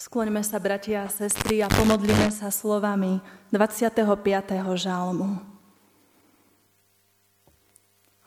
Skloňme 0.00 0.40
sa, 0.40 0.56
bratia 0.56 1.04
a 1.04 1.12
sestry, 1.12 1.60
a 1.60 1.68
pomodlíme 1.68 2.32
sa 2.32 2.48
slovami 2.48 3.20
25. 3.52 4.00
žalmu. 4.72 5.44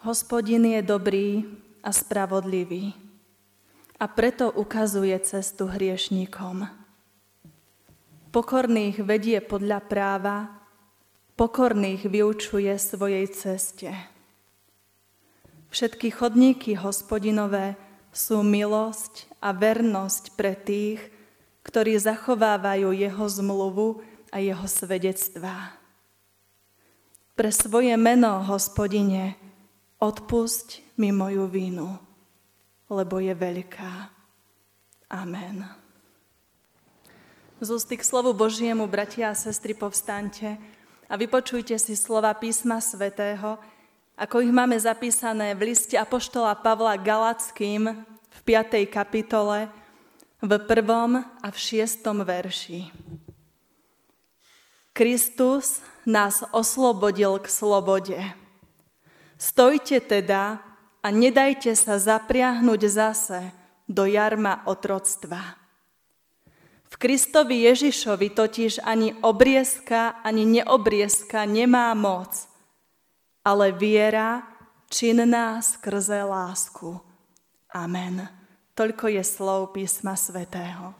Hospodin 0.06 0.70
je 0.70 0.86
dobrý 0.86 1.50
a 1.82 1.90
spravodlivý 1.90 2.94
a 3.98 4.06
preto 4.06 4.54
ukazuje 4.54 5.18
cestu 5.26 5.66
hriešníkom. 5.66 6.70
Pokorných 8.30 9.02
vedie 9.02 9.42
podľa 9.42 9.82
práva, 9.82 10.54
pokorných 11.34 12.06
vyučuje 12.06 12.70
svojej 12.78 13.26
ceste. 13.34 13.90
Všetky 15.74 16.14
chodníky 16.14 16.78
hospodinové 16.78 17.74
sú 18.14 18.46
milosť 18.46 19.26
a 19.42 19.50
vernosť 19.58 20.38
pre 20.38 20.54
tých, 20.54 21.13
ktorí 21.64 21.96
zachovávajú 21.98 22.92
jeho 22.92 23.26
zmluvu 23.28 24.04
a 24.30 24.44
jeho 24.44 24.68
svedectvá. 24.68 25.80
Pre 27.34 27.50
svoje 27.50 27.96
meno, 27.98 28.46
hospodine, 28.46 29.40
odpusť 29.98 30.84
mi 31.02 31.10
moju 31.10 31.50
vinu, 31.50 31.98
lebo 32.92 33.18
je 33.18 33.34
veľká. 33.34 34.14
Amen. 35.10 35.66
Z 37.64 37.70
ústy 37.72 37.96
k 37.96 38.04
slovu 38.04 38.36
Božiemu, 38.36 38.86
bratia 38.86 39.32
a 39.32 39.40
sestry, 39.40 39.72
povstante 39.72 40.60
a 41.08 41.14
vypočujte 41.16 41.80
si 41.80 41.96
slova 41.96 42.36
písma 42.36 42.84
svätého, 42.84 43.56
ako 44.14 44.46
ich 44.46 44.54
máme 44.54 44.78
zapísané 44.78 45.58
v 45.58 45.74
liste 45.74 45.98
Apoštola 45.98 46.54
Pavla 46.60 47.00
Galackým 47.00 48.04
v 48.30 48.40
5. 48.46 48.84
kapitole, 48.92 49.72
v 50.44 50.52
prvom 50.60 51.24
a 51.24 51.48
v 51.48 51.58
šiestom 51.58 52.28
verši. 52.28 52.92
Kristus 54.92 55.80
nás 56.04 56.44
oslobodil 56.52 57.40
k 57.40 57.48
slobode. 57.48 58.20
Stojte 59.40 60.04
teda 60.04 60.60
a 61.00 61.08
nedajte 61.08 61.72
sa 61.80 61.96
zapriahnuť 61.96 62.82
zase 62.92 63.40
do 63.88 64.04
jarma 64.04 64.68
otroctva. 64.68 65.56
V 66.92 66.96
Kristovi 67.02 67.66
Ježišovi 67.66 68.30
totiž 68.38 68.86
ani 68.86 69.18
obriezka, 69.26 70.22
ani 70.22 70.46
neobriezka 70.46 71.48
nemá 71.50 71.96
moc, 71.98 72.46
ale 73.42 73.74
viera 73.74 74.46
činná 74.94 75.58
skrze 75.66 76.22
lásku. 76.22 77.02
Amen. 77.74 78.43
Toľko 78.74 79.06
je 79.06 79.22
slov 79.22 79.78
písma 79.78 80.18
svätého. 80.18 80.98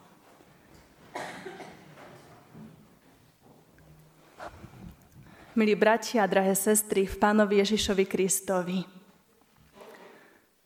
Milí 5.58 5.74
bratia 5.74 6.22
a 6.22 6.30
drahé 6.30 6.54
sestry 6.54 7.10
v 7.10 7.18
Pánovi 7.18 7.66
Ježišovi 7.66 8.06
Kristovi. 8.06 8.86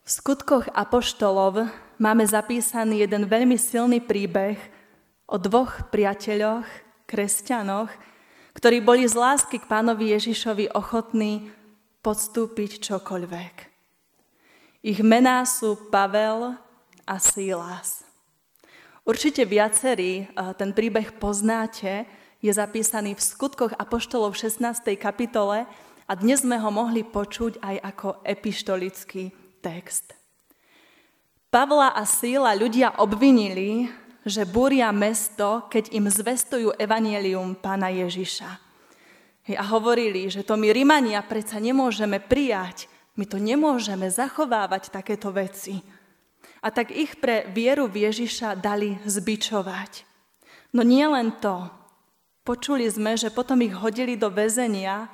V 0.04 0.08
skutkoch 0.12 0.68
apoštolov 0.68 1.72
máme 1.96 2.28
zapísaný 2.28 3.08
jeden 3.08 3.24
veľmi 3.24 3.56
silný 3.56 4.04
príbeh 4.04 4.60
o 5.24 5.40
dvoch 5.40 5.88
priateľoch, 5.88 6.68
kresťanoch, 7.08 7.88
ktorí 8.52 8.84
boli 8.84 9.08
z 9.08 9.16
lásky 9.16 9.56
k 9.56 9.64
Pánovi 9.64 10.12
Ježišovi 10.12 10.76
ochotní 10.76 11.56
podstúpiť 12.04 12.84
čokoľvek. 12.84 13.54
Ich 14.84 15.00
mená 15.00 15.48
sú 15.48 15.88
Pavel 15.88 16.67
a 17.08 17.16
Sílas. 17.16 18.04
Určite 19.08 19.48
viacerí 19.48 20.28
ten 20.60 20.76
príbeh 20.76 21.16
poznáte, 21.16 22.04
je 22.44 22.52
zapísaný 22.52 23.16
v 23.16 23.24
skutkoch 23.24 23.72
Apoštolov 23.72 24.36
v 24.36 24.52
16. 24.52 24.92
kapitole 25.00 25.64
a 26.04 26.12
dnes 26.12 26.44
sme 26.44 26.60
ho 26.60 26.68
mohli 26.68 27.02
počuť 27.02 27.64
aj 27.64 27.76
ako 27.80 28.08
epištolický 28.20 29.32
text. 29.64 30.12
Pavla 31.48 31.96
a 31.96 32.04
Síla 32.04 32.52
ľudia 32.52 33.00
obvinili, 33.00 33.88
že 34.28 34.44
búria 34.44 34.92
mesto, 34.92 35.64
keď 35.72 35.96
im 35.96 36.12
zvestujú 36.12 36.76
evanielium 36.76 37.56
pána 37.56 37.88
Ježiša. 37.88 38.50
A 39.56 39.64
hovorili, 39.72 40.28
že 40.28 40.44
to 40.44 40.60
my 40.60 40.68
Rimania 40.68 41.24
predsa 41.24 41.56
nemôžeme 41.56 42.20
prijať, 42.20 42.84
my 43.16 43.24
to 43.24 43.40
nemôžeme 43.40 44.04
zachovávať 44.12 44.92
takéto 44.92 45.32
veci. 45.32 45.80
A 46.58 46.74
tak 46.74 46.90
ich 46.90 47.18
pre 47.22 47.46
vieru 47.54 47.86
v 47.86 48.10
Ježiša 48.10 48.58
dali 48.58 48.98
zbičovať. 49.06 50.02
No 50.74 50.82
nie 50.82 51.06
len 51.06 51.32
to. 51.38 51.70
Počuli 52.42 52.88
sme, 52.88 53.14
že 53.14 53.30
potom 53.30 53.60
ich 53.62 53.76
hodili 53.76 54.16
do 54.16 54.32
väzenia 54.32 55.06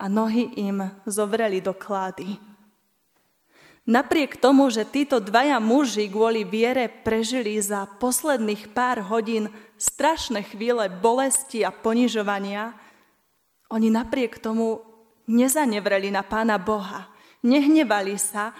a 0.00 0.04
nohy 0.08 0.50
im 0.56 0.80
zovreli 1.04 1.60
do 1.60 1.76
klády. 1.76 2.40
Napriek 3.90 4.36
tomu, 4.36 4.68
že 4.68 4.84
títo 4.84 5.18
dvaja 5.18 5.56
muži 5.58 6.06
kvôli 6.06 6.44
viere 6.44 6.86
prežili 6.86 7.56
za 7.58 7.88
posledných 7.98 8.70
pár 8.76 9.02
hodín 9.08 9.48
strašné 9.80 10.44
chvíle 10.46 10.92
bolesti 10.92 11.64
a 11.64 11.72
ponižovania, 11.72 12.76
oni 13.72 13.88
napriek 13.88 14.36
tomu 14.38 14.84
nezanevreli 15.26 16.12
na 16.12 16.20
Pána 16.26 16.60
Boha, 16.60 17.08
nehnevali 17.40 18.14
sa, 18.20 18.52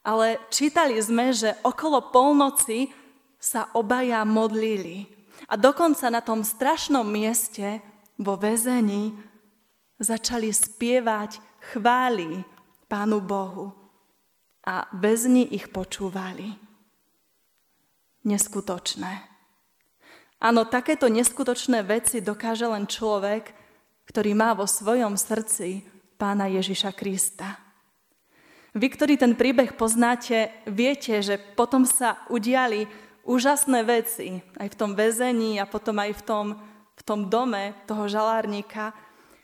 ale 0.00 0.40
čítali 0.48 0.96
sme, 1.00 1.32
že 1.32 1.56
okolo 1.60 2.12
polnoci 2.12 2.88
sa 3.40 3.68
obaja 3.76 4.24
modlili. 4.24 5.08
A 5.48 5.56
dokonca 5.56 6.08
na 6.12 6.20
tom 6.20 6.44
strašnom 6.44 7.04
mieste 7.04 7.80
vo 8.20 8.36
väzení 8.36 9.16
začali 10.00 10.52
spievať 10.52 11.40
chvály 11.72 12.44
Pánu 12.88 13.20
Bohu. 13.24 13.72
A 14.64 14.84
väzni 14.92 15.48
ich 15.56 15.72
počúvali. 15.72 16.52
Neskutočné. 18.28 19.24
Áno, 20.40 20.68
takéto 20.68 21.08
neskutočné 21.08 21.80
veci 21.84 22.20
dokáže 22.20 22.68
len 22.68 22.84
človek, 22.84 23.52
ktorý 24.08 24.32
má 24.36 24.52
vo 24.52 24.68
svojom 24.68 25.16
srdci 25.16 25.84
Pána 26.20 26.48
Ježiša 26.48 26.92
Krista. 26.92 27.69
Vy, 28.70 28.86
ktorí 28.94 29.18
ten 29.18 29.34
príbeh 29.34 29.74
poznáte, 29.74 30.54
viete, 30.62 31.18
že 31.26 31.42
potom 31.58 31.82
sa 31.82 32.22
udiali 32.30 32.86
úžasné 33.26 33.82
veci 33.82 34.38
aj 34.62 34.68
v 34.70 34.78
tom 34.78 34.94
väzení 34.94 35.58
a 35.58 35.66
potom 35.66 35.98
aj 35.98 36.14
v 36.14 36.22
tom, 36.22 36.46
v 36.94 37.02
tom 37.02 37.26
dome 37.26 37.74
toho 37.90 38.06
žalárnika. 38.06 38.94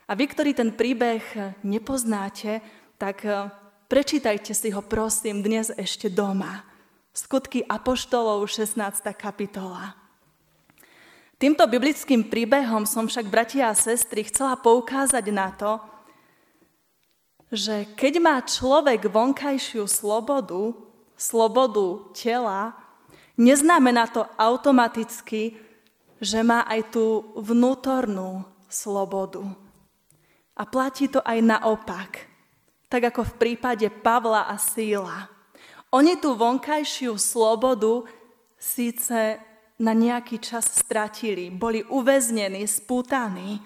A 0.06 0.12
vy, 0.14 0.31
ktorí 0.31 0.54
ten 0.54 0.70
príbeh 0.70 1.22
nepoznáte, 1.66 2.62
tak 3.03 3.26
eh, 3.26 3.50
prečítajte 3.91 4.54
si 4.54 4.70
ho 4.70 4.78
prosím 4.78 5.43
dnes 5.43 5.75
ešte 5.75 6.06
doma. 6.06 6.62
Skutky 7.10 7.66
Apoštolov 7.66 8.47
16. 8.47 8.78
kapitola. 9.19 9.97
Týmto 11.37 11.66
biblickým 11.66 12.31
príbehom 12.31 12.87
som 12.88 13.10
však, 13.10 13.26
bratia 13.28 13.69
a 13.69 13.76
sestry, 13.76 14.25
chcela 14.25 14.56
poukázať 14.56 15.25
na 15.34 15.53
to, 15.53 15.76
že 17.50 17.86
keď 17.94 18.14
má 18.18 18.36
človek 18.42 19.06
vonkajšiu 19.06 19.86
slobodu, 19.86 20.74
slobodu 21.14 22.10
tela, 22.12 22.74
neznamená 23.38 24.10
to 24.10 24.26
automaticky, 24.34 25.54
že 26.18 26.40
má 26.42 26.64
aj 26.66 26.96
tú 26.96 27.30
vnútornú 27.36 28.42
slobodu. 28.66 29.44
A 30.56 30.64
platí 30.64 31.06
to 31.06 31.20
aj 31.20 31.38
naopak, 31.44 32.24
tak 32.88 33.12
ako 33.12 33.28
v 33.28 33.36
prípade 33.36 33.86
Pavla 33.92 34.48
a 34.48 34.56
Síla. 34.56 35.28
Oni 35.92 36.16
tú 36.16 36.34
vonkajšiu 36.34 37.14
slobodu 37.20 38.08
síce 38.56 39.38
na 39.76 39.92
nejaký 39.92 40.40
čas 40.40 40.72
stratili, 40.72 41.52
boli 41.52 41.84
uväznení, 41.84 42.64
spútaní, 42.64 43.60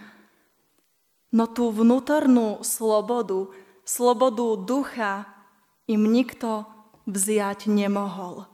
no 1.31 1.47
tú 1.47 1.71
vnútornú 1.71 2.67
slobodu 2.67 3.55
slobodu 3.91 4.63
ducha 4.63 5.27
im 5.91 6.07
nikto 6.07 6.63
vziať 7.11 7.67
nemohol. 7.67 8.47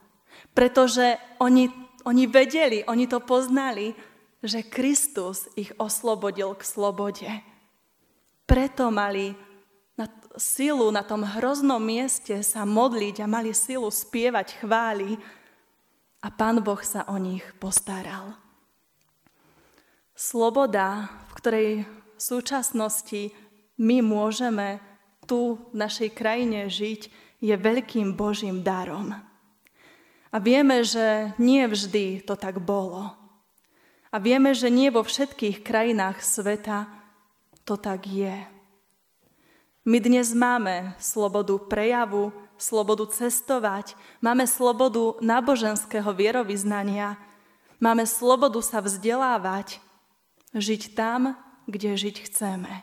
Pretože 0.56 1.20
oni, 1.36 1.68
oni 2.08 2.24
vedeli, 2.24 2.80
oni 2.88 3.04
to 3.04 3.20
poznali, 3.20 3.92
že 4.40 4.64
Kristus 4.64 5.44
ich 5.52 5.76
oslobodil 5.76 6.56
k 6.56 6.62
slobode. 6.64 7.28
Preto 8.48 8.88
mali 8.88 9.36
na 10.00 10.08
silu 10.40 10.88
na 10.88 11.04
tom 11.04 11.24
hroznom 11.24 11.80
mieste 11.80 12.40
sa 12.40 12.64
modliť 12.64 13.20
a 13.20 13.26
mali 13.28 13.52
silu 13.52 13.92
spievať 13.92 14.64
chvály 14.64 15.20
a 16.24 16.28
Pán 16.32 16.64
Boh 16.64 16.80
sa 16.80 17.04
o 17.12 17.16
nich 17.20 17.44
postaral. 17.60 18.36
Sloboda, 20.16 21.12
v 21.28 21.32
ktorej 21.36 21.70
v 22.16 22.20
súčasnosti 22.20 23.36
my 23.76 24.00
môžeme 24.00 24.80
tu 25.26 25.58
v 25.74 25.74
našej 25.76 26.14
krajine 26.14 26.70
žiť, 26.70 27.10
je 27.42 27.54
veľkým 27.54 28.16
Božím 28.16 28.64
darom. 28.64 29.12
A 30.32 30.36
vieme, 30.40 30.82
že 30.82 31.36
nie 31.36 31.66
vždy 31.68 32.24
to 32.24 32.34
tak 32.34 32.62
bolo. 32.62 33.12
A 34.08 34.16
vieme, 34.16 34.56
že 34.56 34.72
nie 34.72 34.88
vo 34.88 35.04
všetkých 35.04 35.60
krajinách 35.60 36.24
sveta 36.24 36.88
to 37.66 37.76
tak 37.76 38.06
je. 38.06 38.46
My 39.86 39.98
dnes 40.02 40.34
máme 40.34 40.98
slobodu 40.98 41.54
prejavu, 41.62 42.34
slobodu 42.58 43.06
cestovať, 43.06 43.94
máme 44.18 44.46
slobodu 44.46 45.18
náboženského 45.22 46.10
vierovýznania, 46.10 47.14
máme 47.78 48.02
slobodu 48.02 48.58
sa 48.64 48.82
vzdelávať, 48.82 49.78
žiť 50.56 50.96
tam, 50.96 51.38
kde 51.70 51.94
žiť 51.94 52.16
chceme. 52.26 52.82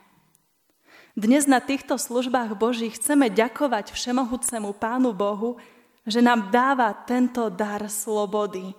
Dnes 1.13 1.45
na 1.45 1.61
týchto 1.61 2.01
službách 2.01 2.57
Božích 2.57 2.97
chceme 2.97 3.29
ďakovať 3.29 3.93
Všemohúcemu 3.93 4.73
Pánu 4.73 5.13
Bohu, 5.13 5.61
že 6.09 6.25
nám 6.25 6.49
dáva 6.49 6.89
tento 7.05 7.53
dar 7.53 7.85
slobody 7.85 8.73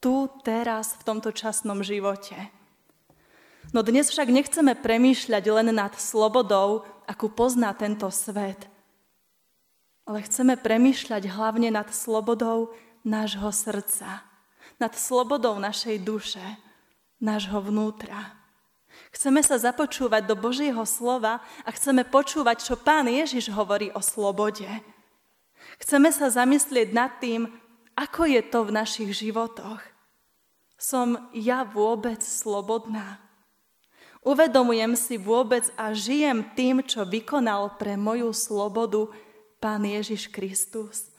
tu, 0.00 0.24
teraz, 0.40 0.96
v 0.96 1.04
tomto 1.04 1.28
časnom 1.28 1.84
živote. 1.84 2.40
No 3.76 3.84
dnes 3.84 4.08
však 4.08 4.32
nechceme 4.32 4.72
premýšľať 4.80 5.44
len 5.44 5.76
nad 5.76 5.92
slobodou, 6.00 6.88
akú 7.04 7.28
pozná 7.28 7.76
tento 7.76 8.08
svet, 8.08 8.64
ale 10.08 10.24
chceme 10.24 10.56
premýšľať 10.56 11.28
hlavne 11.36 11.68
nad 11.68 11.92
slobodou 11.92 12.72
nášho 13.04 13.52
srdca, 13.52 14.24
nad 14.80 14.96
slobodou 14.96 15.60
našej 15.60 16.00
duše, 16.00 16.44
nášho 17.20 17.60
vnútra. 17.60 18.43
Chceme 19.14 19.40
sa 19.46 19.60
započúvať 19.60 20.26
do 20.26 20.34
Božieho 20.34 20.82
slova 20.82 21.38
a 21.62 21.70
chceme 21.70 22.02
počúvať, 22.02 22.66
čo 22.66 22.74
Pán 22.74 23.06
Ježiš 23.06 23.50
hovorí 23.54 23.94
o 23.94 24.02
slobode. 24.02 24.66
Chceme 25.78 26.10
sa 26.10 26.30
zamyslieť 26.30 26.88
nad 26.90 27.10
tým, 27.22 27.46
ako 27.94 28.26
je 28.26 28.42
to 28.42 28.66
v 28.66 28.74
našich 28.74 29.10
životoch. 29.14 29.78
Som 30.74 31.30
ja 31.30 31.62
vôbec 31.62 32.18
slobodná? 32.20 33.22
Uvedomujem 34.24 34.96
si 34.96 35.20
vôbec 35.20 35.68
a 35.76 35.92
žijem 35.92 36.42
tým, 36.56 36.80
čo 36.82 37.04
vykonal 37.04 37.76
pre 37.76 37.94
moju 37.94 38.32
slobodu 38.32 39.12
Pán 39.60 39.84
Ježiš 39.84 40.32
Kristus. 40.32 41.12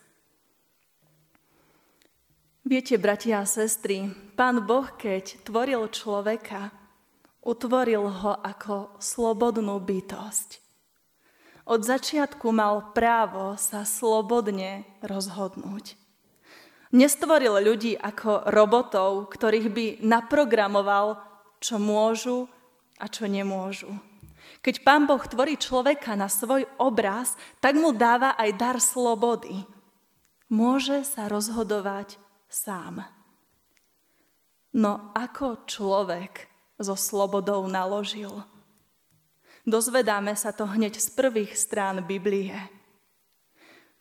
Viete, 2.66 2.98
bratia 2.98 3.46
a 3.46 3.46
sestry, 3.46 4.10
Pán 4.34 4.66
Boh, 4.66 4.90
keď 4.98 5.38
tvoril 5.46 5.86
človeka, 5.94 6.74
utvoril 7.46 8.10
ho 8.10 8.34
ako 8.42 8.98
slobodnú 8.98 9.78
bytosť. 9.78 10.66
Od 11.66 11.82
začiatku 11.82 12.50
mal 12.50 12.94
právo 12.94 13.58
sa 13.58 13.86
slobodne 13.86 14.86
rozhodnúť. 15.02 15.98
Nestvoril 16.94 17.58
ľudí 17.62 17.98
ako 17.98 18.50
robotov, 18.50 19.34
ktorých 19.34 19.70
by 19.74 19.86
naprogramoval, 20.06 21.18
čo 21.58 21.82
môžu 21.82 22.46
a 23.02 23.10
čo 23.10 23.26
nemôžu. 23.26 23.90
Keď 24.62 24.82
Pán 24.86 25.10
Boh 25.10 25.22
tvorí 25.22 25.58
človeka 25.58 26.14
na 26.14 26.30
svoj 26.30 26.70
obraz, 26.78 27.38
tak 27.62 27.78
mu 27.78 27.94
dáva 27.94 28.38
aj 28.38 28.50
dar 28.58 28.78
slobody. 28.78 29.66
Môže 30.50 31.02
sa 31.02 31.26
rozhodovať 31.26 32.22
sám. 32.46 33.06
No 34.78 35.10
ako 35.18 35.66
človek 35.66 36.55
so 36.80 36.96
slobodou 36.98 37.68
naložil? 37.68 38.44
Dozvedáme 39.66 40.38
sa 40.38 40.54
to 40.54 40.70
hneď 40.70 41.02
z 41.02 41.10
prvých 41.14 41.58
strán 41.58 42.06
Biblie. 42.06 42.54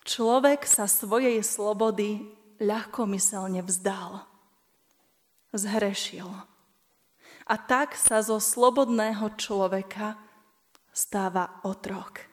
Človek 0.04 0.68
sa 0.68 0.84
svojej 0.84 1.40
slobody 1.40 2.20
ľahkomyselne 2.60 3.64
vzdal. 3.64 4.28
Zhrešil 5.54 6.28
a 7.44 7.54
tak 7.60 7.92
sa 7.92 8.24
zo 8.24 8.40
slobodného 8.40 9.36
človeka 9.36 10.16
stáva 10.94 11.60
otrok. 11.66 12.24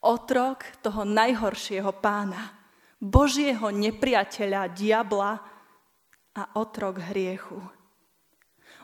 Otrok 0.00 0.64
toho 0.80 1.04
najhoršieho 1.04 1.92
pána, 2.00 2.56
Božieho 3.00 3.68
nepriateľa, 3.70 4.72
diabla 4.72 5.32
a 6.36 6.42
otrok 6.56 7.00
hriechu. 7.12 7.60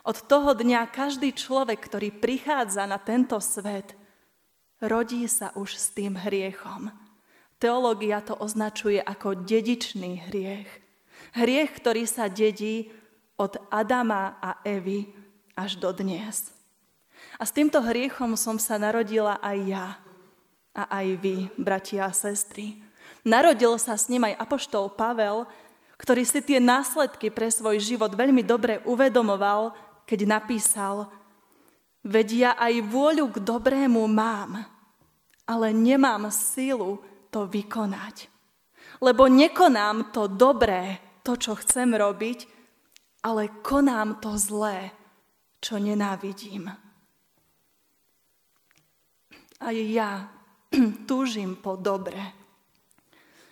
Od 0.07 0.23
toho 0.23 0.55
dňa 0.55 0.87
každý 0.87 1.35
človek, 1.35 1.83
ktorý 1.83 2.15
prichádza 2.15 2.87
na 2.87 2.95
tento 2.95 3.35
svet, 3.43 3.91
rodí 4.79 5.27
sa 5.27 5.51
už 5.59 5.75
s 5.75 5.91
tým 5.91 6.15
hriechom. 6.15 6.95
Teológia 7.59 8.23
to 8.23 8.31
označuje 8.39 9.03
ako 9.03 9.43
dedičný 9.43 10.31
hriech. 10.31 10.71
Hriech, 11.35 11.75
ktorý 11.75 12.07
sa 12.07 12.31
dedí 12.31 12.87
od 13.35 13.59
Adama 13.67 14.39
a 14.39 14.63
Evy 14.63 15.11
až 15.59 15.75
do 15.75 15.91
dnes. 15.91 16.55
A 17.35 17.43
s 17.43 17.51
týmto 17.51 17.83
hriechom 17.83 18.39
som 18.39 18.55
sa 18.55 18.79
narodila 18.79 19.43
aj 19.43 19.57
ja 19.67 19.87
a 20.71 21.03
aj 21.03 21.07
vy, 21.19 21.37
bratia 21.59 22.07
a 22.07 22.15
sestry. 22.15 22.79
Narodil 23.27 23.75
sa 23.75 23.99
s 23.99 24.07
ním 24.07 24.23
aj 24.23 24.39
apoštol 24.39 24.87
Pavel, 24.87 25.43
ktorý 25.99 26.23
si 26.23 26.39
tie 26.39 26.63
následky 26.63 27.27
pre 27.27 27.51
svoj 27.51 27.81
život 27.81 28.13
veľmi 28.13 28.45
dobre 28.45 28.79
uvedomoval, 28.85 29.73
keď 30.07 30.19
napísal 30.23 31.11
Vedia 32.07 32.55
aj 32.55 32.87
vôľu 32.87 33.35
k 33.35 33.43
dobrému 33.43 34.07
mám, 34.07 34.63
ale 35.43 35.75
nemám 35.75 36.31
sílu 36.31 37.03
to 37.27 37.43
vykonať. 37.43 38.31
Lebo 39.03 39.27
nekonám 39.27 40.15
to 40.15 40.31
dobré, 40.31 41.03
to, 41.19 41.35
čo 41.35 41.59
chcem 41.59 41.91
robiť, 41.91 42.47
ale 43.27 43.59
konám 43.59 44.23
to 44.23 44.39
zlé, 44.39 44.95
čo 45.59 45.75
nenávidím. 45.75 46.71
Aj 49.59 49.75
ja 49.75 50.31
túžim 51.09 51.59
po 51.59 51.75
dobre. 51.75 52.23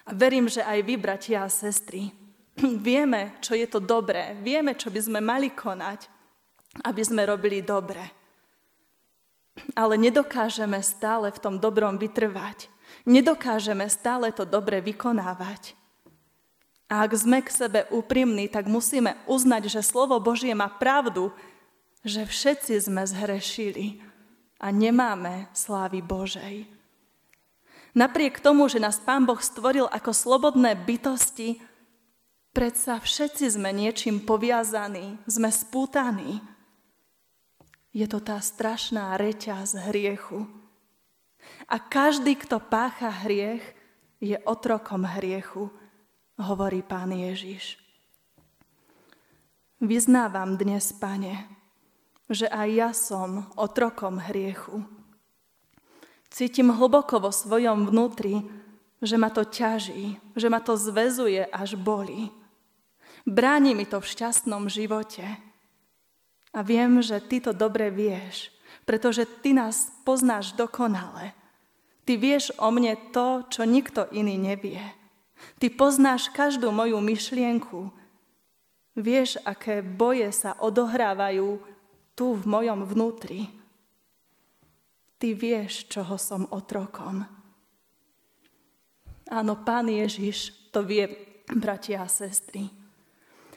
A 0.08 0.16
verím, 0.16 0.48
že 0.48 0.64
aj 0.64 0.80
vy, 0.80 0.96
bratia 0.96 1.44
a 1.44 1.52
sestry, 1.52 2.08
vieme, 2.88 3.36
čo 3.44 3.52
je 3.52 3.68
to 3.68 3.84
dobré. 3.84 4.32
Vieme, 4.40 4.80
čo 4.80 4.88
by 4.88 5.00
sme 5.04 5.20
mali 5.20 5.52
konať, 5.52 6.15
aby 6.84 7.02
sme 7.06 7.24
robili 7.24 7.64
dobre. 7.64 8.04
Ale 9.78 9.96
nedokážeme 9.96 10.84
stále 10.84 11.32
v 11.32 11.40
tom 11.40 11.56
dobrom 11.62 11.96
vytrvať. 11.96 12.68
Nedokážeme 13.08 13.88
stále 13.88 14.34
to 14.36 14.44
dobre 14.44 14.84
vykonávať. 14.84 15.78
A 16.86 17.02
ak 17.08 17.12
sme 17.18 17.42
k 17.42 17.50
sebe 17.50 17.80
úprimní, 17.90 18.46
tak 18.52 18.70
musíme 18.70 19.18
uznať, 19.26 19.72
že 19.72 19.82
slovo 19.82 20.20
Božie 20.22 20.54
má 20.54 20.70
pravdu, 20.70 21.34
že 22.06 22.28
všetci 22.28 22.78
sme 22.86 23.02
zhrešili 23.02 23.98
a 24.62 24.70
nemáme 24.70 25.50
slávy 25.56 26.06
Božej. 26.06 26.70
Napriek 27.96 28.44
tomu, 28.44 28.68
že 28.70 28.78
nás 28.78 29.02
Pán 29.02 29.26
Boh 29.26 29.40
stvoril 29.40 29.88
ako 29.88 30.12
slobodné 30.14 30.78
bytosti, 30.78 31.64
predsa 32.52 33.00
všetci 33.02 33.56
sme 33.56 33.72
niečím 33.72 34.22
poviazaní, 34.22 35.18
sme 35.26 35.50
spútaní. 35.50 36.44
Je 37.96 38.04
to 38.12 38.20
tá 38.20 38.44
strašná 38.44 39.16
reťaz 39.16 39.80
hriechu. 39.88 40.44
A 41.72 41.80
každý, 41.80 42.36
kto 42.36 42.60
pácha 42.60 43.08
hriech, 43.08 43.64
je 44.20 44.36
otrokom 44.44 45.08
hriechu 45.08 45.72
hovorí 46.36 46.84
pán 46.84 47.16
Ježiš. 47.16 47.80
Vyznávam 49.80 50.60
dnes, 50.60 50.92
pane, 50.92 51.48
že 52.28 52.52
aj 52.52 52.70
ja 52.72 52.90
som 52.92 53.48
otrokom 53.56 54.20
hriechu. 54.20 54.84
Cítim 56.32 56.76
hlboko 56.76 57.24
vo 57.24 57.32
svojom 57.32 57.88
vnútri, 57.88 58.44
že 59.00 59.16
ma 59.16 59.32
to 59.32 59.48
ťaží, 59.48 60.20
že 60.36 60.48
ma 60.52 60.60
to 60.60 60.76
zvezuje 60.76 61.48
až 61.48 61.80
boli. 61.80 62.28
Bráni 63.24 63.72
mi 63.72 63.88
to 63.88 64.04
v 64.04 64.10
šťastnom 64.10 64.68
živote. 64.68 65.24
A 66.56 66.64
viem, 66.64 67.04
že 67.04 67.20
ty 67.20 67.44
to 67.44 67.52
dobre 67.52 67.92
vieš, 67.92 68.48
pretože 68.88 69.28
ty 69.44 69.52
nás 69.52 69.92
poznáš 70.08 70.56
dokonale. 70.56 71.36
Ty 72.08 72.16
vieš 72.16 72.56
o 72.56 72.72
mne 72.72 72.96
to, 73.12 73.44
čo 73.52 73.68
nikto 73.68 74.08
iný 74.16 74.40
nevie. 74.40 74.80
Ty 75.60 75.68
poznáš 75.76 76.32
každú 76.32 76.72
moju 76.72 77.04
myšlienku. 77.04 77.92
Vieš, 78.96 79.44
aké 79.44 79.84
boje 79.84 80.32
sa 80.32 80.56
odohrávajú 80.56 81.60
tu 82.16 82.26
v 82.40 82.44
mojom 82.48 82.88
vnútri. 82.88 83.52
Ty 85.20 85.36
vieš, 85.36 85.92
čoho 85.92 86.16
som 86.16 86.48
otrokom. 86.48 87.28
Áno, 89.28 89.54
Pán 89.60 89.92
Ježiš 89.92 90.72
to 90.72 90.88
vie, 90.88 91.10
bratia 91.52 92.06
a 92.06 92.08
sestry. 92.08 92.72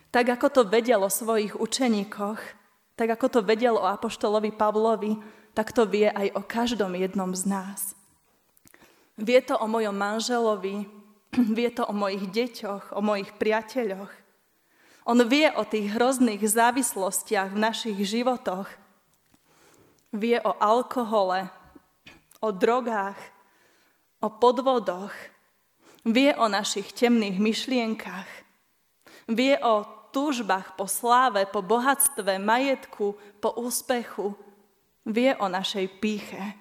Tak 0.09 0.41
ako 0.41 0.47
to 0.49 0.63
vedel 0.65 1.05
o 1.05 1.13
svojich 1.13 1.55
učeníkoch, 1.55 2.58
tak 2.99 3.15
ako 3.15 3.39
to 3.39 3.41
vedel 3.47 3.79
o 3.79 3.87
apoštolovi 3.87 4.51
Pavlovi, 4.51 5.15
tak 5.55 5.71
to 5.71 5.87
vie 5.87 6.11
aj 6.11 6.35
o 6.35 6.43
každom 6.43 6.99
jednom 6.99 7.31
z 7.31 7.47
nás. 7.47 7.95
Vie 9.15 9.39
to 9.39 9.55
o 9.55 9.71
mojom 9.71 9.95
manželovi, 9.95 10.99
Vie 11.57 11.69
to 11.71 11.85
o 11.85 11.93
mojich 11.93 12.25
deťoch, 12.33 12.97
o 12.97 13.01
mojich 13.05 13.37
priateľoch, 13.37 14.11
On 15.09 15.17
vie 15.25 15.49
o 15.57 15.65
tých 15.65 15.97
hrozných 15.97 16.45
závislostiach 16.45 17.57
v 17.57 17.63
našich 17.65 17.97
životoch. 18.05 18.69
Vie 20.13 20.37
o 20.37 20.53
alkohole, 20.61 21.49
o 22.45 22.53
drogách, 22.53 23.17
o 24.21 24.29
podvodoch. 24.29 25.17
Vie 26.05 26.37
o 26.37 26.45
našich 26.53 26.93
temných 26.93 27.41
myšlienkach. 27.41 28.29
Vie 29.33 29.57
o 29.65 29.89
túžbách 30.11 30.75
po 30.75 30.89
sláve, 30.89 31.45
po 31.49 31.61
bohatstve, 31.61 32.41
majetku, 32.41 33.17
po 33.41 33.51
úspechu. 33.59 34.35
Vie 35.09 35.33
o 35.37 35.47
našej 35.49 35.89
píche. 36.01 36.57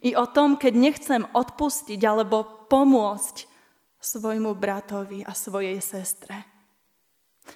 I 0.00 0.16
o 0.16 0.24
tom, 0.24 0.56
keď 0.56 0.72
nechcem 0.72 1.22
odpustiť 1.36 2.00
alebo 2.00 2.68
pomôcť 2.68 3.36
svojmu 4.02 4.56
bratovi 4.56 5.22
a 5.22 5.32
svojej 5.36 5.78
sestre. 5.78 6.52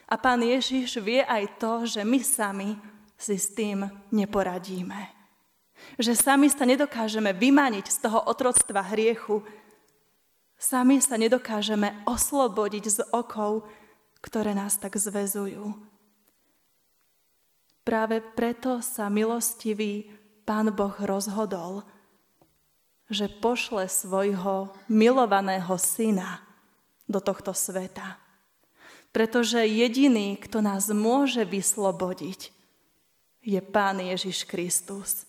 A 0.07 0.15
pán 0.19 0.43
Ježiš 0.43 1.03
vie 1.03 1.23
aj 1.23 1.59
to, 1.59 1.73
že 1.87 2.03
my 2.07 2.21
sami 2.23 2.71
si 3.17 3.41
s 3.41 3.55
tým 3.57 3.87
neporadíme. 4.13 5.17
Že 5.97 6.13
sami 6.15 6.49
sa 6.53 6.69
nedokážeme 6.69 7.33
vymaniť 7.33 7.87
z 7.89 7.99
toho 8.05 8.21
otroctva 8.29 8.83
hriechu, 8.93 9.43
sami 10.57 11.01
sa 11.01 11.21
nedokážeme 11.21 12.05
oslobodiť 12.09 12.85
z 12.89 12.99
okov, 13.13 13.65
ktoré 14.27 14.59
nás 14.59 14.75
tak 14.75 14.99
zvezujú. 14.99 15.71
Práve 17.87 18.19
preto 18.19 18.83
sa 18.83 19.07
milostivý 19.07 20.11
Pán 20.43 20.75
Boh 20.75 20.99
rozhodol, 21.07 21.87
že 23.07 23.31
pošle 23.31 23.87
svojho 23.87 24.75
milovaného 24.91 25.79
syna 25.79 26.43
do 27.07 27.23
tohto 27.23 27.55
sveta 27.55 28.27
pretože 29.17 29.65
jediný, 29.65 30.37
kto 30.37 30.61
nás 30.61 30.93
môže 30.93 31.41
vyslobodiť, 31.41 32.53
je 33.41 33.61
Pán 33.65 33.97
Ježiš 33.97 34.45
Kristus. 34.45 35.25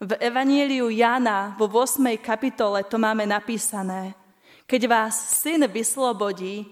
V 0.00 0.16
Evanieliu 0.16 0.88
Jana 0.88 1.52
vo 1.60 1.68
8. 1.68 2.00
kapitole 2.16 2.80
to 2.88 2.96
máme 2.96 3.28
napísané. 3.28 4.16
Keď 4.64 4.88
vás 4.88 5.12
syn 5.44 5.68
vyslobodí, 5.68 6.64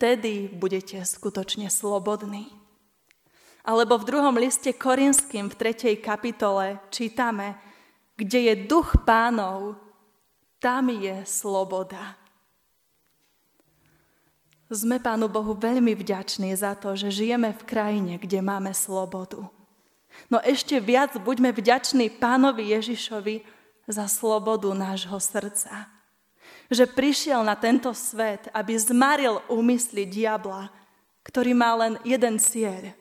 vtedy 0.00 0.48
budete 0.56 1.04
skutočne 1.04 1.68
slobodní. 1.68 2.48
Alebo 3.68 4.00
v 4.00 4.08
druhom 4.08 4.32
liste 4.40 4.72
Korinským 4.72 5.52
v 5.52 5.76
3. 5.76 6.00
kapitole 6.00 6.80
čítame, 6.88 7.60
kde 8.16 8.48
je 8.48 8.54
duch 8.64 9.04
pánov, 9.04 9.76
tam 10.56 10.88
je 10.88 11.20
sloboda. 11.28 12.16
Sme 14.72 14.96
Pánu 14.96 15.28
Bohu 15.28 15.52
veľmi 15.52 15.92
vďační 15.92 16.56
za 16.56 16.72
to, 16.80 16.96
že 16.96 17.12
žijeme 17.12 17.52
v 17.52 17.62
krajine, 17.68 18.16
kde 18.16 18.40
máme 18.40 18.72
slobodu. 18.72 19.52
No 20.32 20.40
ešte 20.40 20.80
viac 20.80 21.12
buďme 21.20 21.52
vďační 21.52 22.08
Pánovi 22.16 22.72
Ježišovi 22.72 23.44
za 23.84 24.08
slobodu 24.08 24.72
nášho 24.72 25.20
srdca. 25.20 25.99
Že 26.70 26.86
prišiel 26.94 27.42
na 27.42 27.58
tento 27.58 27.90
svet, 27.90 28.46
aby 28.54 28.78
zmaril 28.78 29.42
úmysly 29.50 30.06
diabla, 30.06 30.70
ktorý 31.26 31.50
má 31.50 31.74
len 31.74 31.98
jeden 32.06 32.38
cieľ. 32.38 32.94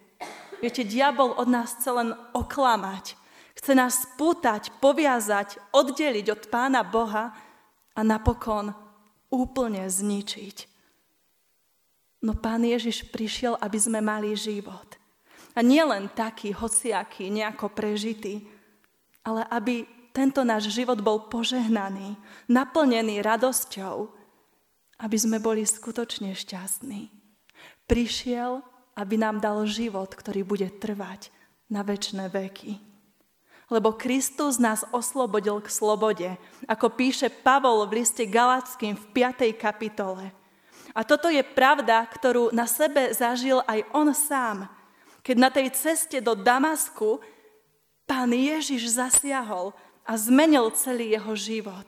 Viete, 0.60 0.84
diabol 0.84 1.38
od 1.38 1.48
nás 1.48 1.78
chce 1.78 1.90
len 1.94 2.10
oklamať. 2.36 3.16
Chce 3.56 3.72
nás 3.78 4.10
spútať, 4.10 4.74
poviazať, 4.82 5.62
oddeliť 5.72 6.26
od 6.34 6.42
Pána 6.50 6.82
Boha 6.82 7.32
a 7.94 8.02
napokon 8.02 8.74
úplne 9.30 9.86
zničiť. 9.86 10.58
No 12.26 12.36
pán 12.36 12.68
Ježiš 12.68 13.08
prišiel, 13.08 13.56
aby 13.62 13.80
sme 13.80 14.04
mali 14.04 14.36
život. 14.36 15.00
A 15.56 15.64
nie 15.64 15.80
len 15.84 16.12
taký, 16.12 16.52
hociaký, 16.52 17.32
nejako 17.32 17.72
prežitý, 17.72 18.44
ale 19.24 19.44
aby 19.48 19.88
tento 20.20 20.44
náš 20.44 20.68
život 20.68 21.00
bol 21.00 21.32
požehnaný, 21.32 22.20
naplnený 22.52 23.24
radosťou, 23.24 24.12
aby 25.00 25.16
sme 25.16 25.40
boli 25.40 25.64
skutočne 25.64 26.36
šťastní. 26.36 27.08
Prišiel, 27.88 28.60
aby 29.00 29.16
nám 29.16 29.40
dal 29.40 29.64
život, 29.64 30.12
ktorý 30.12 30.44
bude 30.44 30.68
trvať 30.68 31.32
na 31.72 31.88
väčšie 31.88 32.28
veky. 32.28 32.72
Lebo 33.72 33.96
Kristus 33.96 34.60
nás 34.60 34.84
oslobodil 34.92 35.64
k 35.64 35.72
slobode, 35.72 36.30
ako 36.68 36.92
píše 36.92 37.32
Pavol 37.32 37.88
v 37.88 38.04
liste 38.04 38.28
Galackým 38.28 39.00
v 39.00 39.06
5. 39.16 39.56
kapitole– 39.56 40.36
a 40.96 41.06
toto 41.06 41.30
je 41.30 41.42
pravda, 41.46 42.02
ktorú 42.06 42.50
na 42.50 42.66
sebe 42.66 43.14
zažil 43.14 43.62
aj 43.70 43.86
on 43.94 44.10
sám. 44.14 44.66
Keď 45.22 45.36
na 45.38 45.50
tej 45.54 45.70
ceste 45.76 46.18
do 46.18 46.34
Damasku 46.34 47.22
pán 48.10 48.34
Ježiš 48.34 48.98
zasiahol 48.98 49.76
a 50.06 50.18
zmenil 50.18 50.72
celý 50.76 51.16
jeho 51.16 51.34
život. 51.36 51.88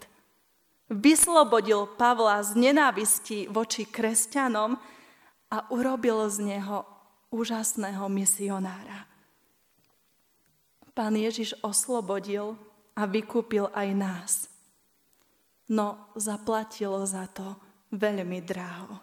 Vyslobodil 0.91 1.87
Pavla 1.95 2.43
z 2.43 2.59
nenávisti 2.59 3.47
voči 3.47 3.87
kresťanom 3.87 4.75
a 5.51 5.57
urobil 5.71 6.27
z 6.27 6.55
neho 6.55 6.83
úžasného 7.31 8.11
misionára. 8.11 9.07
Pán 10.91 11.15
Ježiš 11.15 11.55
oslobodil 11.63 12.59
a 12.91 13.07
vykúpil 13.07 13.71
aj 13.71 13.87
nás. 13.95 14.31
No 15.71 16.11
zaplatilo 16.19 16.99
za 17.07 17.31
to 17.31 17.55
veľmi 17.95 18.43
dráho. 18.43 18.99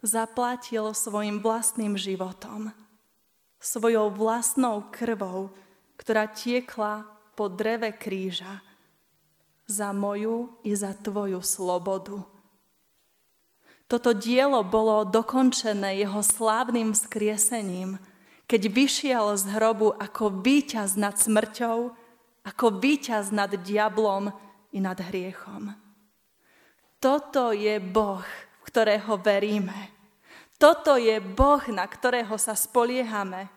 Zaplatil 0.00 0.96
svojim 0.96 1.44
vlastným 1.44 2.00
životom, 2.00 2.72
svojou 3.60 4.08
vlastnou 4.08 4.88
krvou, 4.88 5.52
ktorá 6.00 6.24
tiekla 6.32 7.11
po 7.32 7.48
dreve 7.48 7.92
kríža 7.96 8.60
za 9.66 9.92
moju 9.92 10.52
i 10.64 10.76
za 10.76 10.92
tvoju 10.92 11.40
slobodu. 11.40 12.20
Toto 13.88 14.16
dielo 14.16 14.64
bolo 14.64 15.04
dokončené 15.04 16.00
jeho 16.00 16.24
slávnym 16.24 16.96
skriesením, 16.96 18.00
keď 18.48 18.62
vyšiel 18.68 19.36
z 19.36 19.52
hrobu 19.52 19.92
ako 19.96 20.44
víťaz 20.44 20.96
nad 20.96 21.16
smrťou, 21.16 21.92
ako 22.44 22.66
víťaz 22.80 23.32
nad 23.32 23.52
diablom 23.52 24.32
i 24.72 24.80
nad 24.80 24.96
hriechom. 24.96 25.76
Toto 27.02 27.52
je 27.52 27.76
Boh, 27.80 28.24
v 28.24 28.62
ktorého 28.64 29.18
veríme. 29.20 29.92
Toto 30.56 30.94
je 30.94 31.18
Boh, 31.18 31.60
na 31.68 31.84
ktorého 31.84 32.38
sa 32.38 32.54
spoliehame. 32.54 33.50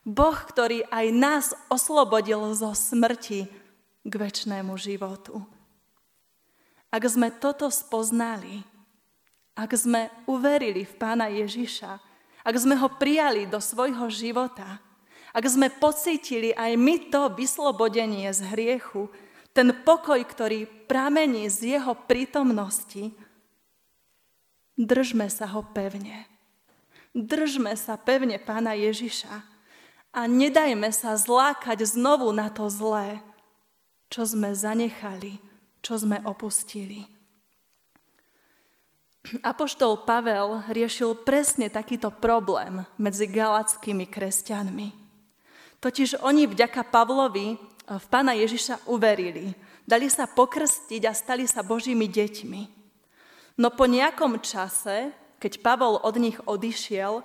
Boh, 0.00 0.32
ktorý 0.32 0.88
aj 0.88 1.06
nás 1.12 1.46
oslobodil 1.68 2.40
zo 2.56 2.72
smrti 2.72 3.44
k 4.00 4.12
väčšnému 4.12 4.72
životu. 4.80 5.44
Ak 6.88 7.04
sme 7.04 7.28
toto 7.28 7.68
spoznali, 7.68 8.64
ak 9.52 9.70
sme 9.76 10.08
uverili 10.24 10.88
v 10.88 10.94
Pána 10.96 11.28
Ježiša, 11.28 12.00
ak 12.40 12.54
sme 12.56 12.80
ho 12.80 12.88
prijali 12.88 13.44
do 13.44 13.60
svojho 13.60 14.08
života, 14.08 14.80
ak 15.30 15.44
sme 15.46 15.68
pocítili 15.68 16.50
aj 16.56 16.74
my 16.74 17.12
to 17.12 17.30
vyslobodenie 17.36 18.26
z 18.32 18.40
hriechu, 18.50 19.12
ten 19.52 19.70
pokoj, 19.84 20.18
ktorý 20.24 20.66
pramení 20.88 21.46
z 21.52 21.78
jeho 21.78 21.92
prítomnosti, 21.94 23.12
držme 24.80 25.28
sa 25.28 25.44
ho 25.52 25.60
pevne. 25.60 26.24
Držme 27.12 27.76
sa 27.76 28.00
pevne 28.00 28.40
pána 28.40 28.72
Ježiša 28.72 29.59
a 30.10 30.26
nedajme 30.26 30.90
sa 30.90 31.14
zlákať 31.14 31.86
znovu 31.86 32.30
na 32.34 32.50
to 32.50 32.66
zlé, 32.66 33.22
čo 34.10 34.26
sme 34.26 34.50
zanechali, 34.50 35.38
čo 35.80 35.98
sme 35.98 36.18
opustili. 36.26 37.06
Apoštol 39.44 40.02
Pavel 40.08 40.64
riešil 40.72 41.22
presne 41.22 41.68
takýto 41.68 42.08
problém 42.08 42.82
medzi 42.96 43.28
galackými 43.28 44.08
kresťanmi. 44.08 44.88
Totiž 45.78 46.24
oni 46.24 46.48
vďaka 46.48 46.88
Pavlovi 46.88 47.60
v 47.86 48.06
pána 48.08 48.32
Ježiša 48.34 48.88
uverili. 48.88 49.52
Dali 49.84 50.08
sa 50.08 50.24
pokrstiť 50.26 51.02
a 51.06 51.12
stali 51.12 51.44
sa 51.44 51.60
Božími 51.60 52.08
deťmi. 52.08 52.62
No 53.60 53.68
po 53.68 53.84
nejakom 53.84 54.40
čase, 54.40 55.12
keď 55.36 55.52
Pavol 55.60 56.00
od 56.00 56.16
nich 56.16 56.38
odišiel, 56.40 57.20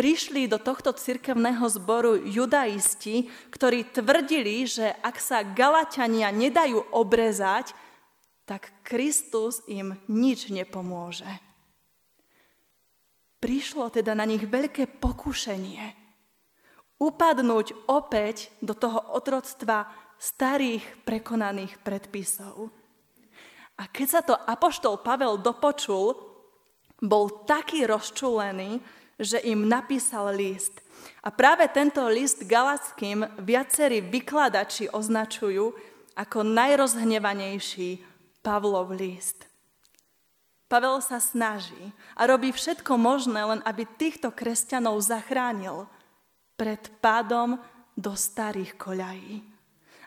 prišli 0.00 0.48
do 0.48 0.56
tohto 0.56 0.96
cirkevného 0.96 1.68
zboru 1.68 2.16
judaisti, 2.24 3.28
ktorí 3.52 3.92
tvrdili, 3.92 4.64
že 4.64 4.96
ak 5.04 5.20
sa 5.20 5.44
Galaťania 5.44 6.32
nedajú 6.32 6.80
obrezať, 6.96 7.76
tak 8.48 8.72
Kristus 8.80 9.60
im 9.68 10.00
nič 10.08 10.48
nepomôže. 10.48 11.28
Prišlo 13.44 13.92
teda 13.92 14.16
na 14.16 14.24
nich 14.24 14.40
veľké 14.40 14.88
pokušenie– 15.04 15.84
upadnúť 17.00 17.88
opäť 17.88 18.52
do 18.60 18.76
toho 18.76 19.00
otroctva 19.16 19.88
starých 20.20 20.84
prekonaných 21.08 21.80
predpisov. 21.80 22.68
A 23.80 23.88
keď 23.88 24.06
sa 24.06 24.20
to 24.20 24.36
apoštol 24.36 25.00
Pavel 25.00 25.40
dopočul, 25.40 26.12
bol 27.00 27.48
taký 27.48 27.88
rozčulený, 27.88 28.76
že 29.20 29.36
im 29.44 29.68
napísal 29.68 30.32
list. 30.32 30.80
A 31.20 31.28
práve 31.28 31.68
tento 31.68 32.00
list 32.08 32.48
galackým 32.48 33.28
viacerí 33.44 34.00
vykladači 34.00 34.88
označujú 34.88 35.76
ako 36.16 36.38
najrozhnevanejší 36.40 38.00
Pavlov 38.40 38.96
list. 38.96 39.44
Pavel 40.70 41.02
sa 41.04 41.20
snaží 41.20 41.92
a 42.16 42.24
robí 42.24 42.54
všetko 42.54 42.96
možné, 42.96 43.42
len 43.42 43.60
aby 43.66 43.84
týchto 43.84 44.32
kresťanov 44.32 45.02
zachránil 45.02 45.90
pred 46.54 46.80
pádom 47.02 47.58
do 47.98 48.14
starých 48.14 48.78
koľají. 48.78 49.42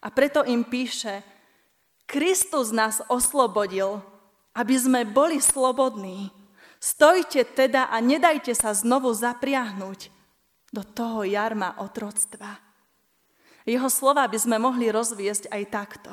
A 0.01 0.07
preto 0.09 0.41
im 0.47 0.63
píše, 0.63 1.21
Kristus 2.07 2.71
nás 2.71 3.03
oslobodil, 3.11 3.99
aby 4.55 4.75
sme 4.77 5.01
boli 5.03 5.43
slobodní. 5.43 6.31
Stojte 6.83 7.47
teda 7.47 7.87
a 7.87 8.03
nedajte 8.03 8.51
sa 8.51 8.75
znovu 8.75 9.15
zapriahnuť 9.15 10.11
do 10.75 10.83
toho 10.83 11.23
jarma 11.23 11.79
otroctva. 11.79 12.59
Jeho 13.63 13.87
slova 13.87 14.27
by 14.27 14.35
sme 14.35 14.59
mohli 14.59 14.91
rozviesť 14.91 15.47
aj 15.47 15.63
takto. 15.71 16.11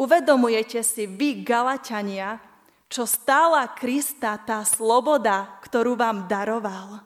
Uvedomujete 0.00 0.80
si 0.80 1.04
vy, 1.04 1.44
Galaťania, 1.44 2.40
čo 2.88 3.04
stála 3.04 3.68
Krista 3.76 4.40
tá 4.40 4.64
sloboda, 4.64 5.60
ktorú 5.60 5.92
vám 5.92 6.24
daroval? 6.24 7.04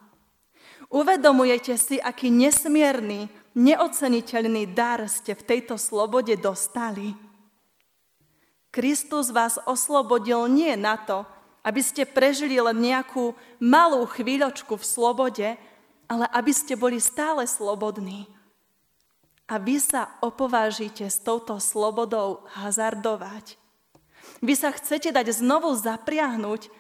Uvedomujete 0.95 1.75
si, 1.75 1.99
aký 1.99 2.31
nesmierny, 2.31 3.27
neoceniteľný 3.59 4.79
dar 4.79 5.11
ste 5.11 5.35
v 5.35 5.43
tejto 5.43 5.75
slobode 5.75 6.39
dostali? 6.39 7.19
Kristus 8.71 9.35
vás 9.35 9.59
oslobodil 9.67 10.47
nie 10.47 10.79
na 10.79 10.95
to, 11.03 11.27
aby 11.69 11.85
ste 11.85 12.09
prežili 12.09 12.57
len 12.57 12.81
nejakú 12.81 13.37
malú 13.61 14.09
chvíľočku 14.09 14.81
v 14.81 14.89
slobode, 14.89 15.49
ale 16.09 16.25
aby 16.33 16.49
ste 16.57 16.81
boli 16.81 16.97
stále 16.97 17.45
slobodní. 17.45 18.25
A 19.45 19.61
vy 19.61 19.77
sa 19.77 20.17
opovážite 20.25 21.05
s 21.05 21.21
touto 21.21 21.61
slobodou 21.61 22.49
hazardovať. 22.57 23.61
Vy 24.41 24.57
sa 24.57 24.73
chcete 24.73 25.13
dať 25.13 25.45
znovu 25.45 25.77
zapriahnuť 25.77 26.73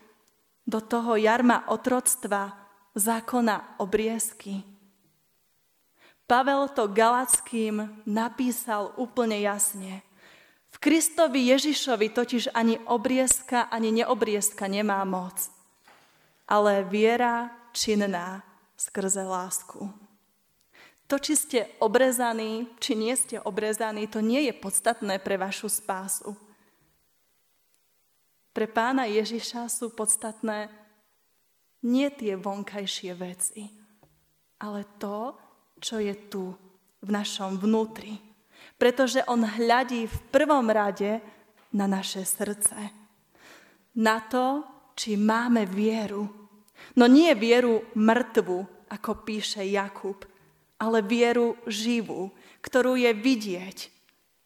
do 0.64 0.80
toho 0.80 1.21
jarma 1.21 1.68
otroctva 1.68 2.57
zákona 2.97 3.80
obriezky. 3.80 4.64
Pavel 6.28 6.68
to 6.73 6.88
Galackým 6.88 8.04
napísal 8.04 8.92
úplne 9.00 9.40
jasne. 9.40 10.04
V 10.68 10.76
Kristovi 10.78 11.48
Ježišovi 11.48 12.12
totiž 12.12 12.52
ani 12.52 12.78
obriezka, 12.84 13.66
ani 13.72 13.92
neobriezka 13.92 14.68
nemá 14.68 15.02
moc, 15.08 15.48
ale 16.44 16.84
viera 16.84 17.50
činná 17.72 18.44
skrze 18.76 19.25
lásku. 19.25 19.88
To, 21.08 21.16
či 21.16 21.34
ste 21.40 21.60
obrezaní, 21.80 22.68
či 22.76 22.92
nie 22.92 23.16
ste 23.16 23.40
obrezaní, 23.40 24.04
to 24.12 24.20
nie 24.20 24.44
je 24.44 24.52
podstatné 24.52 25.16
pre 25.25 25.40
vašu 25.40 25.72
spásu. 25.72 26.37
Pre 28.52 28.66
pána 28.68 29.08
Ježiša 29.08 29.72
sú 29.72 29.88
podstatné 29.88 30.68
nie 31.80 32.12
tie 32.12 32.37
vonkajšie 32.37 33.16
veci, 33.16 33.72
ale 34.60 34.84
to, 35.00 35.32
čo 35.80 35.96
je 35.96 36.12
tu, 36.28 36.52
v 36.98 37.10
našom 37.14 37.62
vnútri 37.62 38.27
pretože 38.78 39.26
on 39.26 39.42
hľadí 39.42 40.06
v 40.06 40.18
prvom 40.30 40.70
rade 40.70 41.18
na 41.75 41.90
naše 41.90 42.23
srdce. 42.23 42.94
Na 43.99 44.23
to, 44.23 44.62
či 44.94 45.18
máme 45.18 45.66
vieru. 45.66 46.30
No 46.94 47.11
nie 47.11 47.35
vieru 47.35 47.82
mŕtvu, 47.99 48.88
ako 48.88 49.11
píše 49.26 49.66
Jakub, 49.66 50.25
ale 50.78 51.02
vieru 51.02 51.58
živú, 51.66 52.30
ktorú 52.62 52.94
je 52.94 53.11
vidieť. 53.12 53.79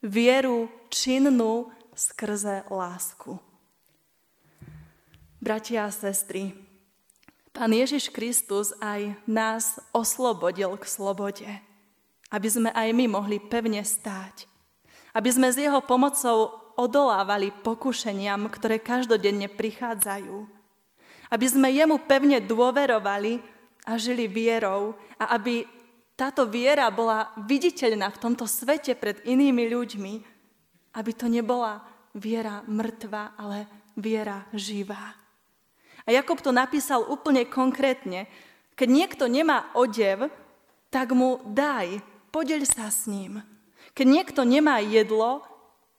Vieru 0.02 0.72
činnú 0.88 1.70
skrze 1.92 2.66
lásku. 2.72 3.38
Bratia 5.38 5.86
a 5.86 5.92
sestry, 5.92 6.56
Pán 7.52 7.68
Ježiš 7.68 8.08
Kristus 8.08 8.72
aj 8.80 9.12
nás 9.28 9.76
oslobodil 9.92 10.72
k 10.80 10.88
slobode 10.88 11.50
aby 12.32 12.48
sme 12.48 12.70
aj 12.72 12.88
my 12.96 13.04
mohli 13.12 13.36
pevne 13.36 13.84
stáť. 13.84 14.48
Aby 15.12 15.28
sme 15.28 15.52
s 15.52 15.60
jeho 15.60 15.84
pomocou 15.84 16.56
odolávali 16.80 17.52
pokušeniam, 17.52 18.48
ktoré 18.48 18.80
každodenne 18.80 19.52
prichádzajú. 19.52 20.48
Aby 21.28 21.46
sme 21.48 21.68
jemu 21.68 22.00
pevne 22.08 22.40
dôverovali 22.40 23.44
a 23.84 24.00
žili 24.00 24.24
vierou 24.24 24.96
a 25.20 25.36
aby 25.36 25.68
táto 26.16 26.48
viera 26.48 26.88
bola 26.88 27.32
viditeľná 27.44 28.08
v 28.12 28.20
tomto 28.20 28.48
svete 28.48 28.96
pred 28.96 29.20
inými 29.28 29.68
ľuďmi, 29.68 30.14
aby 30.96 31.10
to 31.12 31.28
nebola 31.28 31.84
viera 32.16 32.64
mŕtva, 32.68 33.36
ale 33.36 33.68
viera 33.96 34.44
živá. 34.52 35.16
A 36.04 36.08
Jakob 36.12 36.40
to 36.40 36.52
napísal 36.52 37.04
úplne 37.08 37.48
konkrétne. 37.48 38.28
Keď 38.76 38.88
niekto 38.88 39.24
nemá 39.28 39.72
odev, 39.76 40.28
tak 40.92 41.16
mu 41.16 41.40
daj 41.48 42.11
podeľ 42.32 42.64
sa 42.64 42.88
s 42.88 43.04
ním. 43.06 43.44
Keď 43.92 44.06
niekto 44.08 44.42
nemá 44.42 44.80
jedlo, 44.80 45.44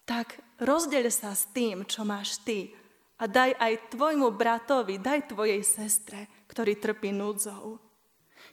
tak 0.04 0.42
rozdeľ 0.60 1.14
sa 1.14 1.38
s 1.38 1.46
tým, 1.54 1.86
čo 1.86 2.04
máš 2.04 2.42
ty. 2.42 2.74
A 3.22 3.30
daj 3.30 3.56
aj 3.56 3.94
tvojmu 3.94 4.34
bratovi, 4.34 5.00
daj 5.00 5.32
tvojej 5.32 5.62
sestre, 5.64 6.28
ktorý 6.50 6.76
trpí 6.76 7.14
núdzou. 7.14 7.80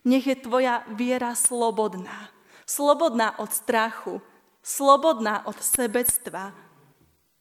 Nech 0.07 0.29
je 0.29 0.37
tvoja 0.39 0.87
viera 0.95 1.35
slobodná. 1.35 2.31
Slobodná 2.69 3.35
od 3.43 3.51
strachu, 3.51 4.23
slobodná 4.63 5.43
od 5.49 5.59
sebectva 5.59 6.55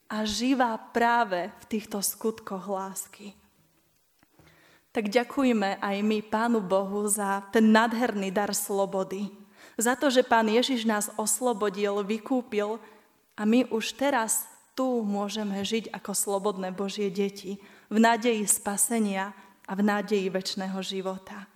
a 0.09 0.17
živá 0.25 0.73
práve 0.89 1.53
v 1.61 1.63
týchto 1.69 2.01
skutkoch 2.01 2.65
lásky. 2.65 3.37
Tak 4.89 5.13
ďakujme 5.13 5.77
aj 5.77 5.97
my 6.01 6.19
Pánu 6.25 6.65
Bohu 6.65 7.05
za 7.05 7.45
ten 7.53 7.69
nádherný 7.69 8.33
dar 8.33 8.49
slobody, 8.57 9.29
za 9.79 9.95
to, 9.95 10.11
že 10.11 10.27
Pán 10.27 10.51
Ježiš 10.51 10.83
nás 10.83 11.07
oslobodil, 11.15 12.03
vykúpil 12.03 12.77
a 13.39 13.41
my 13.47 13.71
už 13.71 13.95
teraz 13.95 14.43
tu 14.75 15.03
môžeme 15.03 15.59
žiť 15.63 15.91
ako 15.95 16.11
slobodné 16.11 16.75
Božie 16.75 17.07
deti 17.07 17.59
v 17.87 17.97
nádeji 17.99 18.43
spasenia 18.47 19.31
a 19.63 19.71
v 19.75 19.81
nádeji 19.83 20.27
väčšného 20.27 20.79
života. 20.83 21.47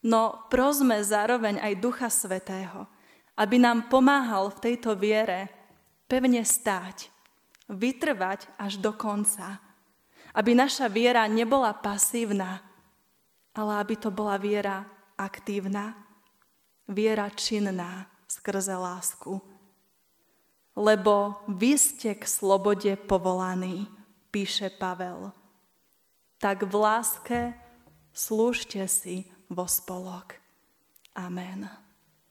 No 0.00 0.48
prosme 0.48 0.98
zároveň 1.02 1.60
aj 1.60 1.82
Ducha 1.82 2.08
Svetého, 2.08 2.88
aby 3.36 3.60
nám 3.60 3.86
pomáhal 3.92 4.48
v 4.50 4.70
tejto 4.70 4.96
viere 4.96 5.50
pevne 6.10 6.42
stáť, 6.42 7.06
vytrvať 7.70 8.50
až 8.58 8.82
do 8.82 8.90
konca. 8.96 9.62
Aby 10.34 10.54
naša 10.54 10.86
viera 10.86 11.26
nebola 11.26 11.74
pasívna, 11.74 12.62
ale 13.54 13.72
aby 13.82 13.94
to 13.98 14.14
bola 14.14 14.38
viera 14.38 14.86
aktívna 15.18 16.09
viera 16.90 17.30
činná 17.30 18.10
skrze 18.26 18.74
lásku. 18.74 19.38
Lebo 20.74 21.38
vy 21.46 21.78
ste 21.78 22.18
k 22.18 22.26
slobode 22.26 22.98
povolaní, 22.98 23.86
píše 24.30 24.70
Pavel. 24.70 25.30
Tak 26.42 26.66
v 26.66 26.74
láske 26.74 27.40
slúžte 28.10 28.82
si 28.90 29.30
vo 29.46 29.66
spolok. 29.70 30.34
Amen. 31.14 31.79